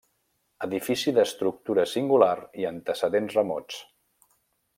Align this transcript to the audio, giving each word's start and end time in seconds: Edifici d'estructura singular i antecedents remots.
Edifici 0.67 1.13
d'estructura 1.17 1.85
singular 1.93 2.33
i 2.63 2.67
antecedents 2.71 3.39
remots. 3.41 3.79